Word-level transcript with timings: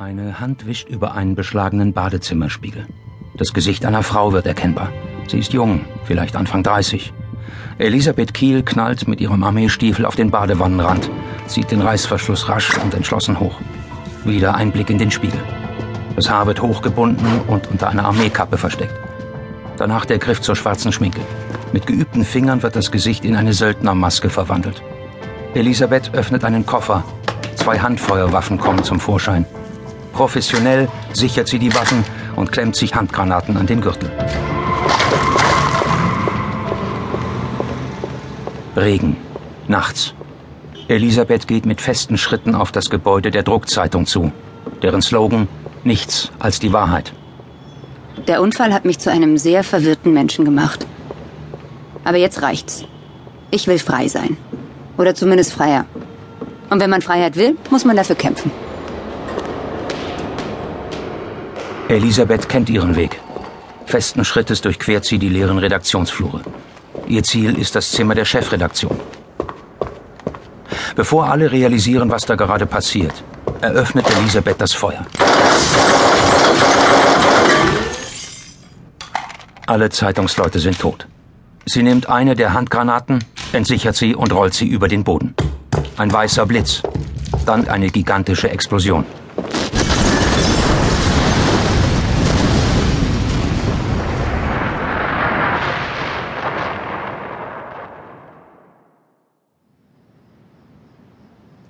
Eine 0.00 0.38
Hand 0.38 0.64
wischt 0.64 0.88
über 0.88 1.16
einen 1.16 1.34
beschlagenen 1.34 1.92
Badezimmerspiegel. 1.92 2.86
Das 3.36 3.52
Gesicht 3.52 3.84
einer 3.84 4.04
Frau 4.04 4.32
wird 4.32 4.46
erkennbar. 4.46 4.92
Sie 5.26 5.40
ist 5.40 5.52
jung, 5.52 5.80
vielleicht 6.04 6.36
Anfang 6.36 6.62
30. 6.62 7.12
Elisabeth 7.78 8.32
Kiel 8.32 8.62
knallt 8.62 9.08
mit 9.08 9.20
ihrem 9.20 9.42
Armeestiefel 9.42 10.06
auf 10.06 10.14
den 10.14 10.30
Badewannenrand, 10.30 11.10
zieht 11.48 11.72
den 11.72 11.80
Reißverschluss 11.80 12.48
rasch 12.48 12.78
und 12.78 12.94
entschlossen 12.94 13.40
hoch. 13.40 13.56
Wieder 14.24 14.54
ein 14.54 14.70
Blick 14.70 14.88
in 14.88 14.98
den 14.98 15.10
Spiegel. 15.10 15.40
Das 16.14 16.30
Haar 16.30 16.46
wird 16.46 16.62
hochgebunden 16.62 17.40
und 17.48 17.68
unter 17.68 17.88
einer 17.88 18.04
Armeekappe 18.04 18.56
versteckt. 18.56 18.94
Danach 19.78 20.04
der 20.04 20.18
Griff 20.18 20.40
zur 20.40 20.54
schwarzen 20.54 20.92
Schminke. 20.92 21.22
Mit 21.72 21.88
geübten 21.88 22.24
Fingern 22.24 22.62
wird 22.62 22.76
das 22.76 22.92
Gesicht 22.92 23.24
in 23.24 23.34
eine 23.34 23.52
Söldnermaske 23.52 24.30
verwandelt. 24.30 24.80
Elisabeth 25.54 26.14
öffnet 26.14 26.44
einen 26.44 26.66
Koffer. 26.66 27.02
Zwei 27.56 27.80
Handfeuerwaffen 27.80 28.58
kommen 28.58 28.84
zum 28.84 29.00
Vorschein. 29.00 29.44
Professionell 30.18 30.88
sichert 31.12 31.46
sie 31.46 31.60
die 31.60 31.72
Waffen 31.76 32.04
und 32.34 32.50
klemmt 32.50 32.74
sich 32.74 32.92
Handgranaten 32.92 33.56
an 33.56 33.68
den 33.68 33.80
Gürtel. 33.80 34.10
Regen. 38.74 39.16
Nachts. 39.68 40.14
Elisabeth 40.88 41.46
geht 41.46 41.66
mit 41.66 41.80
festen 41.80 42.18
Schritten 42.18 42.56
auf 42.56 42.72
das 42.72 42.90
Gebäude 42.90 43.30
der 43.30 43.44
Druckzeitung 43.44 44.06
zu, 44.06 44.32
deren 44.82 45.02
Slogan 45.02 45.46
Nichts 45.84 46.32
als 46.40 46.58
die 46.58 46.72
Wahrheit. 46.72 47.12
Der 48.26 48.42
Unfall 48.42 48.74
hat 48.74 48.84
mich 48.84 48.98
zu 48.98 49.12
einem 49.12 49.38
sehr 49.38 49.62
verwirrten 49.62 50.12
Menschen 50.12 50.44
gemacht. 50.44 50.84
Aber 52.02 52.16
jetzt 52.16 52.42
reicht's. 52.42 52.84
Ich 53.52 53.68
will 53.68 53.78
frei 53.78 54.08
sein. 54.08 54.36
Oder 54.96 55.14
zumindest 55.14 55.52
freier. 55.52 55.84
Und 56.70 56.80
wenn 56.80 56.90
man 56.90 57.02
Freiheit 57.02 57.36
will, 57.36 57.56
muss 57.70 57.84
man 57.84 57.94
dafür 57.94 58.16
kämpfen. 58.16 58.50
Elisabeth 61.88 62.50
kennt 62.50 62.68
ihren 62.68 62.96
Weg. 62.96 63.18
Festen 63.86 64.22
Schrittes 64.22 64.60
durchquert 64.60 65.06
sie 65.06 65.18
die 65.18 65.30
leeren 65.30 65.56
Redaktionsflure. 65.56 66.42
Ihr 67.06 67.22
Ziel 67.22 67.58
ist 67.58 67.74
das 67.74 67.90
Zimmer 67.92 68.14
der 68.14 68.26
Chefredaktion. 68.26 69.00
Bevor 70.94 71.30
alle 71.30 71.50
realisieren, 71.50 72.10
was 72.10 72.26
da 72.26 72.34
gerade 72.34 72.66
passiert, 72.66 73.24
eröffnet 73.62 74.04
Elisabeth 74.18 74.60
das 74.60 74.74
Feuer. 74.74 75.06
Alle 79.66 79.88
Zeitungsleute 79.88 80.58
sind 80.58 80.78
tot. 80.78 81.06
Sie 81.64 81.82
nimmt 81.82 82.10
eine 82.10 82.34
der 82.34 82.52
Handgranaten, 82.52 83.24
entsichert 83.52 83.96
sie 83.96 84.14
und 84.14 84.34
rollt 84.34 84.52
sie 84.52 84.66
über 84.66 84.88
den 84.88 85.04
Boden. 85.04 85.34
Ein 85.96 86.12
weißer 86.12 86.44
Blitz, 86.44 86.82
dann 87.46 87.66
eine 87.68 87.88
gigantische 87.88 88.50
Explosion. 88.50 89.06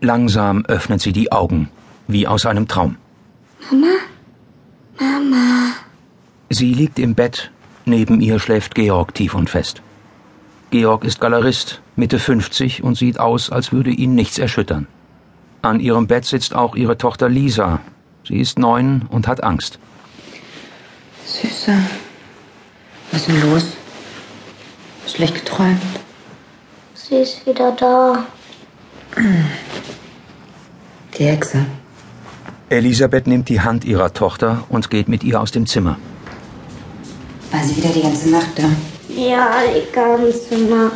Langsam 0.01 0.65
öffnet 0.67 1.01
sie 1.01 1.13
die 1.13 1.33
Augen, 1.33 1.71
wie 2.07 2.29
aus 2.29 2.47
einem 2.47 2.69
Traum. 2.69 2.97
Mama? 3.71 3.87
Mama. 5.01 5.73
Sie 6.51 6.73
liegt 6.73 7.01
im 7.01 7.17
Bett, 7.17 7.51
neben 7.85 8.21
ihr 8.21 8.39
schläft 8.39 8.77
Georg 8.77 9.13
tief 9.15 9.35
und 9.35 9.51
fest. 9.51 9.83
Georg 10.71 11.05
ist 11.05 11.21
Galerist, 11.21 11.81
Mitte 11.97 12.21
50 12.21 12.85
und 12.85 12.97
sieht 12.97 13.19
aus, 13.19 13.51
als 13.51 13.73
würde 13.73 13.91
ihn 13.91 14.15
nichts 14.15 14.39
erschüttern. 14.39 14.87
An 15.63 15.81
ihrem 15.81 16.07
Bett 16.07 16.25
sitzt 16.25 16.55
auch 16.55 16.77
ihre 16.77 16.97
Tochter 16.97 17.29
Lisa. 17.29 17.81
Sie 18.27 18.39
ist 18.39 18.59
neun 18.59 19.07
und 19.11 19.27
hat 19.27 19.43
Angst. 19.43 19.81
Süße. 21.27 21.77
Was 23.11 23.21
ist 23.21 23.29
denn 23.29 23.51
los? 23.51 23.65
Schlecht 25.09 25.35
geträumt. 25.35 25.81
Sie 26.95 27.17
ist 27.17 27.45
wieder 27.47 27.73
da. 27.73 28.27
Die 31.19 31.25
Hexe. 31.25 31.67
Elisabeth 32.69 33.27
nimmt 33.27 33.49
die 33.49 33.61
Hand 33.61 33.85
ihrer 33.85 34.13
Tochter 34.13 34.65
und 34.69 34.89
geht 34.91 35.09
mit 35.09 35.25
ihr 35.25 35.41
aus 35.41 35.51
dem 35.51 35.67
Zimmer. 35.67 35.99
War 37.51 37.65
sie 37.65 37.77
wieder 37.77 37.89
die 37.89 38.03
ganze 38.03 38.31
Nacht 38.31 38.57
da? 38.57 38.69
Ja, 39.09 39.63
die 39.75 39.91
ganze 39.93 40.59
Nacht. 40.59 40.93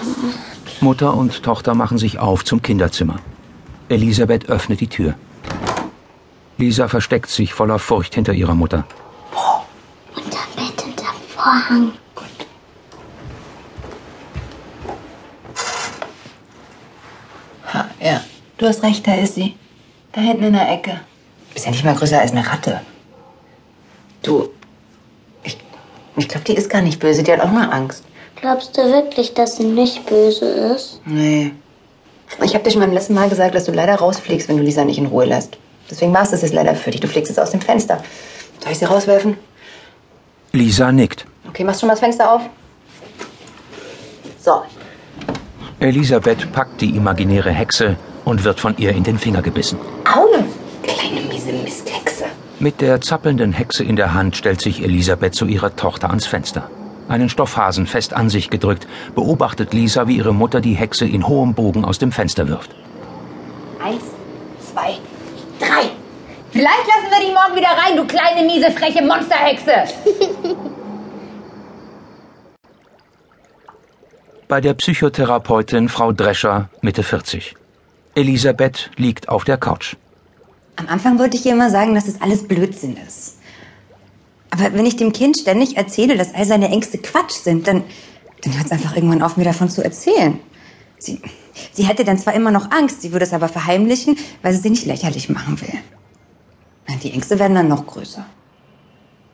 Mutter 0.80 1.14
und 1.14 1.42
Tochter 1.42 1.74
machen 1.74 1.98
sich 1.98 2.18
auf 2.18 2.44
zum 2.44 2.62
Kinderzimmer. 2.62 3.16
Elisabeth 3.88 4.48
öffnet 4.48 4.80
die 4.80 4.86
Tür. 4.86 5.14
Lisa 6.58 6.88
versteckt 6.88 7.30
sich 7.30 7.52
voller 7.54 7.78
Furcht 7.78 8.14
hinter 8.14 8.32
ihrer 8.32 8.54
Mutter. 8.54 8.84
Unter 10.14 10.38
Bett, 10.54 10.84
unter 10.84 11.12
Vorhang. 11.34 11.92
Ha, 17.72 17.88
ja, 18.00 18.20
du 18.58 18.66
hast 18.66 18.82
recht, 18.82 19.06
da 19.06 19.14
ist 19.14 19.34
sie. 19.34 19.56
Da 20.12 20.20
hinten 20.20 20.44
in 20.44 20.52
der 20.52 20.70
Ecke. 20.70 21.00
Ist 21.54 21.64
ja 21.64 21.70
nicht 21.70 21.84
mal 21.84 21.94
größer 21.94 22.20
als 22.20 22.32
eine 22.32 22.46
Ratte. 22.46 22.80
Du, 24.22 24.50
ich, 25.42 25.58
ich 26.16 26.28
glaube, 26.28 26.44
die 26.44 26.54
ist 26.54 26.70
gar 26.70 26.82
nicht 26.82 27.00
böse. 27.00 27.22
Die 27.22 27.32
hat 27.32 27.40
auch 27.40 27.50
nur 27.50 27.72
Angst. 27.72 28.04
Glaubst 28.36 28.76
du 28.76 28.82
wirklich, 28.82 29.34
dass 29.34 29.56
sie 29.56 29.64
nicht 29.64 30.06
böse 30.06 30.46
ist? 30.46 31.00
Nee. 31.04 31.52
Ich 32.42 32.54
habe 32.54 32.64
dir 32.64 32.70
schon 32.70 32.80
beim 32.80 32.92
letzten 32.92 33.14
Mal 33.14 33.28
gesagt, 33.28 33.54
dass 33.54 33.64
du 33.64 33.72
leider 33.72 33.94
rausfliegst, 33.94 34.48
wenn 34.48 34.56
du 34.56 34.62
Lisa 34.62 34.84
nicht 34.84 34.98
in 34.98 35.06
Ruhe 35.06 35.26
lässt. 35.26 35.58
Deswegen 35.90 36.12
war 36.14 36.22
es 36.22 36.30
das 36.30 36.42
jetzt 36.42 36.54
leider 36.54 36.74
für 36.74 36.90
dich. 36.90 37.00
Du 37.00 37.08
fliegst 37.08 37.30
jetzt 37.30 37.38
aus 37.38 37.50
dem 37.50 37.60
Fenster. 37.60 38.02
Soll 38.60 38.72
ich 38.72 38.78
sie 38.78 38.86
rauswerfen? 38.86 39.36
Lisa 40.52 40.90
nickt. 40.92 41.26
Okay, 41.48 41.64
machst 41.64 41.80
schon 41.80 41.88
mal 41.88 41.94
das 41.94 42.00
Fenster 42.00 42.32
auf? 42.32 42.42
So. 44.40 44.62
Elisabeth 45.80 46.50
packt 46.52 46.80
die 46.80 46.96
imaginäre 46.96 47.50
Hexe 47.50 47.96
und 48.24 48.44
wird 48.44 48.60
von 48.60 48.76
ihr 48.78 48.90
in 48.90 49.02
den 49.02 49.18
Finger 49.18 49.42
gebissen. 49.42 49.78
Augen! 50.04 50.46
Kleine 50.82 51.20
miese 51.28 51.52
Misthexe. 51.52 52.24
Mit 52.62 52.80
der 52.80 53.00
zappelnden 53.00 53.52
Hexe 53.52 53.82
in 53.82 53.96
der 53.96 54.14
Hand 54.14 54.36
stellt 54.36 54.60
sich 54.60 54.84
Elisabeth 54.84 55.34
zu 55.34 55.46
ihrer 55.46 55.74
Tochter 55.74 56.10
ans 56.10 56.26
Fenster. 56.26 56.70
Einen 57.08 57.28
Stoffhasen 57.28 57.88
fest 57.88 58.14
an 58.14 58.30
sich 58.30 58.50
gedrückt, 58.50 58.86
beobachtet 59.16 59.74
Lisa, 59.74 60.06
wie 60.06 60.18
ihre 60.18 60.32
Mutter 60.32 60.60
die 60.60 60.74
Hexe 60.74 61.04
in 61.04 61.26
hohem 61.26 61.54
Bogen 61.54 61.84
aus 61.84 61.98
dem 61.98 62.12
Fenster 62.12 62.46
wirft. 62.46 62.70
Eins, 63.82 64.04
zwei, 64.60 64.98
drei. 65.58 65.90
Vielleicht 66.52 66.86
lassen 66.86 67.10
wir 67.10 67.18
dich 67.18 67.34
morgen 67.34 67.56
wieder 67.56 67.70
rein, 67.70 67.96
du 67.96 68.04
kleine, 68.06 68.46
miese, 68.46 68.70
freche 68.70 69.02
Monsterhexe. 69.02 69.72
Bei 74.46 74.60
der 74.60 74.74
Psychotherapeutin 74.74 75.88
Frau 75.88 76.12
Drescher, 76.12 76.68
Mitte 76.80 77.02
40. 77.02 77.56
Elisabeth 78.14 78.92
liegt 78.96 79.28
auf 79.28 79.42
der 79.42 79.56
Couch. 79.56 79.96
Am 80.76 80.88
Anfang 80.88 81.18
wollte 81.18 81.36
ich 81.36 81.46
ihr 81.46 81.52
immer 81.52 81.70
sagen, 81.70 81.94
dass 81.94 82.06
das 82.06 82.20
alles 82.20 82.46
Blödsinn 82.46 82.96
ist. 83.06 83.36
Aber 84.50 84.72
wenn 84.74 84.86
ich 84.86 84.96
dem 84.96 85.12
Kind 85.12 85.38
ständig 85.38 85.76
erzähle, 85.76 86.16
dass 86.16 86.34
all 86.34 86.44
seine 86.44 86.68
Ängste 86.68 86.98
Quatsch 86.98 87.32
sind, 87.32 87.66
dann, 87.66 87.84
dann 88.42 88.54
hört 88.54 88.66
es 88.66 88.72
einfach 88.72 88.94
irgendwann 88.94 89.22
auf, 89.22 89.36
mir 89.36 89.44
davon 89.44 89.70
zu 89.70 89.82
erzählen. 89.82 90.38
Sie, 90.98 91.20
sie 91.72 91.84
hätte 91.84 92.04
dann 92.04 92.18
zwar 92.18 92.34
immer 92.34 92.50
noch 92.50 92.70
Angst, 92.70 93.02
sie 93.02 93.12
würde 93.12 93.24
es 93.24 93.32
aber 93.32 93.48
verheimlichen, 93.48 94.16
weil 94.42 94.52
sie 94.52 94.60
sie 94.60 94.70
nicht 94.70 94.86
lächerlich 94.86 95.28
machen 95.28 95.60
will. 95.60 95.78
Die 97.02 97.12
Ängste 97.12 97.38
werden 97.38 97.54
dann 97.54 97.68
noch 97.68 97.86
größer. 97.86 98.24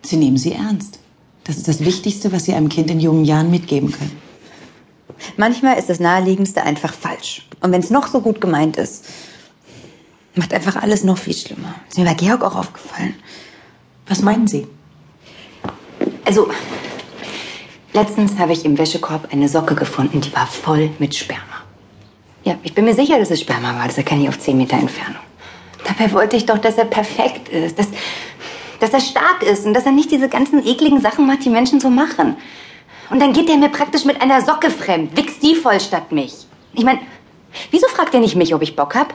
Sie 0.02 0.16
nehmen 0.16 0.36
sie 0.36 0.52
ernst. 0.52 1.00
Das 1.44 1.56
ist 1.56 1.68
das 1.68 1.80
Wichtigste, 1.80 2.30
was 2.30 2.44
Sie 2.44 2.52
einem 2.52 2.68
Kind 2.68 2.90
in 2.90 3.00
jungen 3.00 3.24
Jahren 3.24 3.50
mitgeben 3.50 3.90
können. 3.90 4.16
Manchmal 5.36 5.78
ist 5.78 5.88
das 5.88 5.98
Naheliegendste 5.98 6.62
einfach 6.62 6.92
falsch. 6.92 7.48
Und 7.60 7.72
wenn 7.72 7.80
es 7.80 7.90
noch 7.90 8.06
so 8.06 8.20
gut 8.20 8.40
gemeint 8.40 8.76
ist, 8.76 9.06
macht 10.38 10.54
einfach 10.54 10.76
alles 10.76 11.04
noch 11.04 11.18
viel 11.18 11.34
schlimmer. 11.34 11.74
Ist 11.88 11.98
mir 11.98 12.04
bei 12.04 12.14
Georg 12.14 12.42
auch 12.42 12.56
aufgefallen. 12.56 13.14
Was 14.06 14.22
meinen 14.22 14.46
Sie? 14.46 14.66
Also, 16.24 16.48
letztens 17.92 18.38
habe 18.38 18.52
ich 18.52 18.64
im 18.64 18.78
Wäschekorb 18.78 19.28
eine 19.32 19.48
Socke 19.48 19.74
gefunden, 19.74 20.20
die 20.20 20.34
war 20.34 20.46
voll 20.46 20.90
mit 20.98 21.14
Sperma. 21.14 21.42
Ja, 22.44 22.54
ich 22.62 22.72
bin 22.74 22.84
mir 22.84 22.94
sicher, 22.94 23.18
dass 23.18 23.30
es 23.30 23.40
Sperma 23.40 23.76
war. 23.76 23.86
Das 23.86 23.98
erkenne 23.98 24.22
ich 24.22 24.28
auf 24.28 24.38
10 24.38 24.56
Meter 24.56 24.76
Entfernung. 24.76 25.20
Dabei 25.84 26.12
wollte 26.12 26.36
ich 26.36 26.46
doch, 26.46 26.58
dass 26.58 26.76
er 26.76 26.84
perfekt 26.84 27.48
ist, 27.48 27.78
dass, 27.78 27.88
dass 28.80 28.90
er 28.90 29.00
stark 29.00 29.42
ist 29.42 29.66
und 29.66 29.74
dass 29.74 29.84
er 29.86 29.92
nicht 29.92 30.10
diese 30.10 30.28
ganzen 30.28 30.66
ekligen 30.66 31.00
Sachen 31.00 31.26
macht, 31.26 31.44
die 31.44 31.50
Menschen 31.50 31.80
so 31.80 31.90
machen. 31.90 32.36
Und 33.10 33.20
dann 33.20 33.32
geht 33.32 33.48
er 33.48 33.56
mir 33.56 33.70
praktisch 33.70 34.04
mit 34.04 34.20
einer 34.20 34.42
Socke 34.42 34.70
fremd, 34.70 35.16
wichst 35.16 35.42
die 35.42 35.54
voll 35.54 35.80
statt 35.80 36.12
mich. 36.12 36.34
Ich 36.74 36.84
meine, 36.84 37.00
wieso 37.70 37.88
fragt 37.88 38.14
er 38.14 38.20
nicht 38.20 38.36
mich, 38.36 38.54
ob 38.54 38.62
ich 38.62 38.76
Bock 38.76 38.94
hab? 38.94 39.14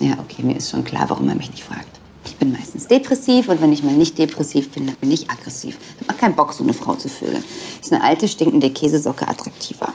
Ja, 0.00 0.18
okay, 0.18 0.42
mir 0.42 0.56
ist 0.56 0.70
schon 0.70 0.84
klar, 0.84 1.08
warum 1.08 1.28
er 1.28 1.34
mich 1.34 1.50
nicht 1.50 1.64
fragt. 1.64 1.98
Ich 2.24 2.36
bin 2.36 2.52
meistens 2.52 2.86
depressiv 2.86 3.48
und 3.48 3.60
wenn 3.60 3.72
ich 3.72 3.82
mal 3.82 3.94
nicht 3.94 4.18
depressiv 4.18 4.70
bin, 4.70 4.86
dann 4.86 4.96
bin 4.96 5.10
ich 5.10 5.30
aggressiv. 5.30 5.78
Ich 6.00 6.08
habe 6.08 6.18
keinen 6.18 6.36
Bock, 6.36 6.52
so 6.52 6.62
eine 6.62 6.74
Frau 6.74 6.94
zu 6.94 7.08
vögeln. 7.08 7.42
Ist 7.80 7.92
eine 7.92 8.04
alte, 8.04 8.28
stinkende 8.28 8.70
Käsesocke 8.70 9.26
attraktiver. 9.26 9.92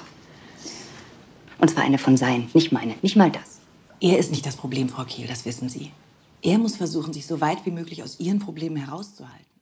Und 1.60 1.69
zwar 1.69 1.84
eine 1.84 1.98
von 1.98 2.18
seinen, 2.18 2.50
nicht 2.54 2.72
meine, 2.72 2.95
nicht 3.01 3.16
mal 3.16 3.31
das. 3.31 3.60
Er 4.01 4.18
ist 4.18 4.31
nicht 4.31 4.45
das 4.45 4.56
Problem, 4.56 4.90
Frau 4.90 5.06
Kiel, 5.06 5.28
das 5.28 5.45
wissen 5.45 5.69
Sie. 5.69 5.92
Er 6.42 6.57
muss 6.57 6.75
versuchen, 6.75 7.13
sich 7.13 7.25
so 7.25 7.40
weit 7.40 7.66
wie 7.66 7.72
möglich 7.72 8.04
aus 8.04 8.19
ihren 8.19 8.40
Problemen 8.40 8.75
herauszuhalten. 8.75 9.52